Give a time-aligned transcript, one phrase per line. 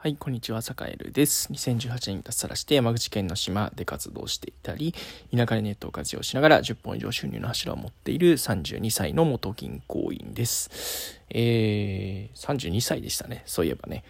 [0.00, 1.52] はい、こんにちは、坂井です。
[1.52, 4.94] 2018年に脱サラして山口県の島で活動していたり、
[5.34, 11.20] 田舎でネットを活用しながら10本以上収入の柱を持っている32歳の元銀行員です。
[11.30, 14.04] えー、32歳でしたね、そういえばね。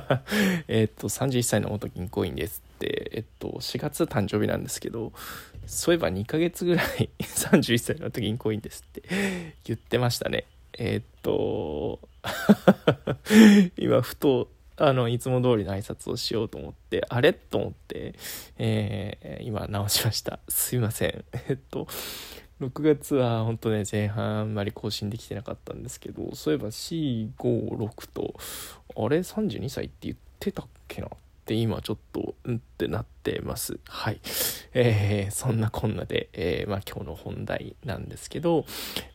[0.66, 5.12] えっと、31歳の元銀行員ですって、えっと、4月誕生日なんですけど、
[5.66, 9.02] そういえば2ヶ月ぐらい 31歳の元銀行員ですって
[9.64, 10.46] 言ってましたね。
[10.78, 12.00] えっと、
[13.76, 14.48] 今、ふと、
[14.80, 17.32] あの、いつも通りの挨拶をしようと思って、あれ？
[17.32, 18.14] と思って、
[18.58, 20.38] えー、今直しました。
[20.48, 21.24] すいません。
[21.48, 21.88] えっと、
[22.60, 28.34] 6月は本当ね、前半あんまり更新できてなかったんですけど、そういえば C56 と、
[28.96, 31.10] あれ ?32 歳って言ってたっけなっ
[31.44, 33.80] て今ちょっと、うんってなってます。
[33.88, 34.20] はい。
[34.74, 38.64] えー、そんなこんなで、えー、まあ今日の本題なんですけど、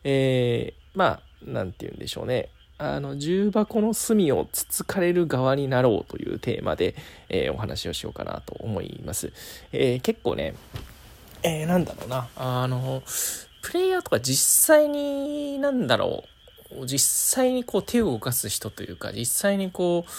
[0.04, 2.50] えー、まあ、なんて言うんでしょうね。
[2.78, 6.94] あの、重箱の隅をつつかれる側になろうというテーマで、
[7.28, 9.32] えー、お話をしようかなと思います。
[9.72, 10.54] えー、結構ね、
[11.42, 13.02] えー、なんだろうな、あの、
[13.62, 16.24] プレイヤーとか実際に、なんだろ
[16.78, 16.98] う、実
[17.36, 20.10] 際にこう手を動かす人というか、実際にこう、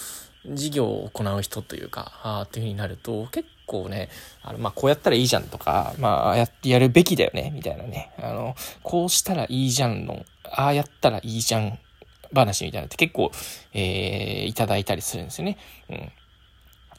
[0.56, 4.10] 事業を行う人というか、あっていう風になると、結構ね、
[4.44, 8.12] あの、まあ、こうやったらいいじゃんとか、まあ、やってやるべきだよね、みたいなね。
[8.20, 11.80] あの、こうしたらいいじゃんの、ああやったらいいじゃん
[12.36, 13.32] 話みたいなのって結構、
[13.74, 15.58] えー、いただいたりするんですよね。
[15.90, 16.12] うん。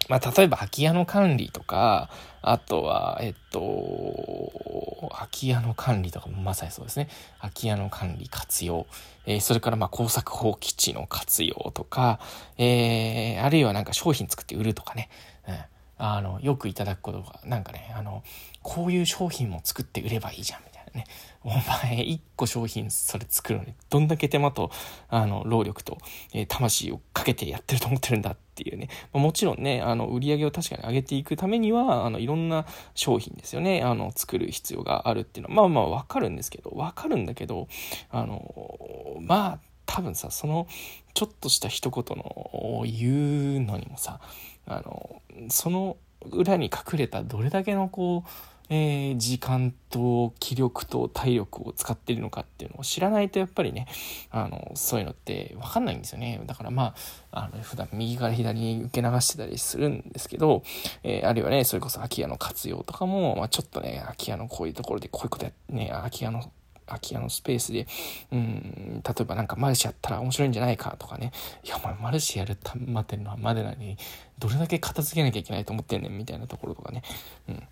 [0.08, 2.10] まあ、例えば空き家の管理とか、
[2.42, 7.08] あとは、えっと、空き家の管理とかもまさにそうですね。
[7.40, 8.86] 空き家の管理活用。
[9.26, 12.20] えー、それからま工作放棄地の活用とか、
[12.56, 15.10] えー、あるいはなんか商品作って売るとかね。
[15.48, 15.56] うん。
[15.98, 18.22] あの、よくいただくことが、なんかね、あの、
[18.62, 21.04] こういう商品も作って売ればいいじゃん、みたいなね。
[21.44, 24.70] お前、一個商品それ作るのに、どんだけ手間と、
[25.08, 25.98] あの、労力と、
[26.34, 28.88] えー、魂をかけてやってると思ってるんだっていうね。
[29.12, 37.68] まあ、もちろんね、あの、売り上げを確かに上げていくためには、あの、いろんな商品ですよね、あの、作る必要があるっていうのは、まあまあわかるんですけど、わかるんだけど、
[38.10, 40.66] あの、まあ、多分さ、その、
[41.14, 44.20] ちょっとした一言の言うのにもさ、
[44.66, 45.96] あの、その
[46.30, 48.30] 裏に隠れたどれだけのこう、
[48.68, 53.86] えー、時間と気力と体力を使ってるのかっていうのを知らないとやっぱりね、
[54.30, 56.40] あの、そういうのってわかんないんですよね。
[56.46, 56.94] だからま
[57.30, 60.62] あ、あの、普段右から左に受け流してたりするんですけど、
[61.02, 66.50] えー、あるいはね、それこそ空き家の活用とかも、まあちょっとね、空き家のこういうところでこういうことや、ね、空き家の
[66.86, 67.86] 空き家のスペースで、
[68.32, 71.32] うん、例えばなんかマルシェやったら面白いんじゃないかとかね、
[71.64, 73.98] いや、お前マルシェやるたまでのはまでなのに、
[74.38, 77.02] どれだけ片付けなきゃいけないと思ってんねんみたいなところとかね、
[77.48, 77.62] うん。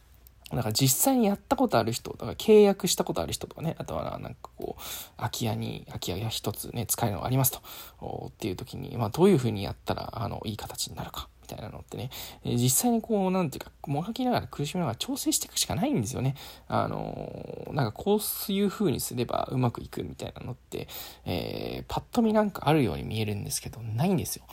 [0.51, 4.83] だから実際にやったことある人、だから契約したことある人とかね、あとはなんかこう、
[5.17, 7.53] 空き家に、空き家が一つね、使えるのがあります
[8.01, 12.11] と、っていう時に、まあどういうふうにやったら、あの、いい形になるか、みたいなのってね、
[12.45, 16.35] 実際にこう、なんていうか、もがきながら苦しみながら調整していくしかないんですよね。
[16.69, 20.89] あのなんかこういう風にすればうまくいくみたいなのって、
[21.25, 24.45] えー、パッと見なんかあるように見えるんですけど、ないんですよ。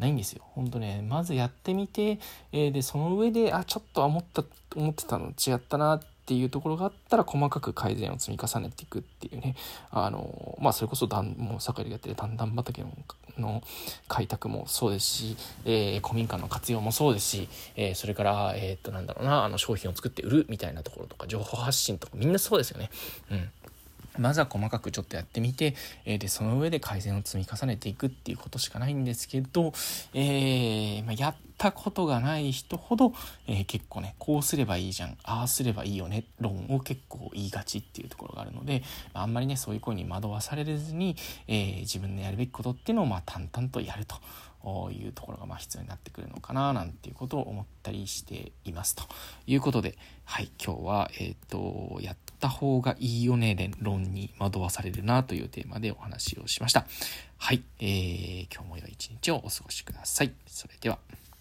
[0.00, 0.42] ないんですよ。
[0.54, 2.18] ほんとね、まずやってみて、
[2.52, 4.42] えー、で、その上で、あ、ちょっと思った、
[4.74, 9.54] 思ってたの違ったなっていうところがあったら、細かく改善を積み重ねていくっていうね、
[9.90, 12.90] あの、まあ、それこそ、だん、もう、坂井でやってる段々畑の
[13.38, 13.62] の
[14.08, 22.90] 開拓もそうですし、えー、古民家の活用もそうですし、えー、それから、え、っと、なんだろうな、あの、商品を作って売るみたいなところとか、情報発信とか、みんなそうですよね。
[23.30, 23.50] うん。
[24.18, 29.72] まずは細かくちょっとやってみて、えー、で、その上で改善を積み重ねていくっていうことしかないんですけど、
[30.14, 33.12] えー、まあ、やったことがない人ほど、
[33.46, 38.82] えー、結構ね、こうすればいいじゃん、ああすればいいよね、論を結構言いがちっていうところがあるので、
[39.12, 41.16] あ、んまりね、そういう声に惑わされずに、
[41.46, 44.16] え自分のやるべきことっていうのを、まあ、淡々とやると。
[44.92, 49.04] いうところがまあ必要になってくるのかななんていうことを思ったりしていますと
[49.46, 56.86] いうことではい今日はえっ、ー、とやった方がいいよね論に惑わされるなというテーマでお話をしました。
[57.36, 60.32] はい、えー、今日も良い一日をお過ごしください。
[60.46, 61.19] それでは。